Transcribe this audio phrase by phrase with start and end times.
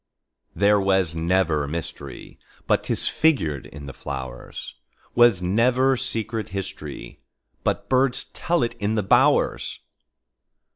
[0.55, 4.73] There was never mysteryBut 'tis figured in the flowers;
[5.15, 9.79] SWas never secret historyBut birds tell it in the bowers.